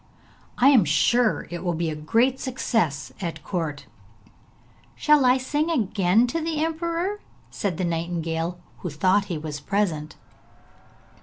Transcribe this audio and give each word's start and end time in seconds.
I 0.57 0.69
am 0.69 0.83
sure 0.83 1.45
it 1.51 1.63
will 1.63 1.75
be 1.75 1.91
a 1.91 1.95
great 1.95 2.39
success 2.39 3.11
at 3.21 3.43
court!' 3.43 3.85
'Shall 4.95 5.25
I 5.25 5.37
sing 5.37 5.69
again 5.69 6.25
to 6.25 6.41
the 6.41 6.63
emperor?' 6.65 7.19
said 7.51 7.77
the 7.77 7.85
nightingale, 7.85 8.57
who 8.79 8.89
thought 8.89 9.25
he 9.25 9.37
was 9.37 9.59
present. 9.59 10.15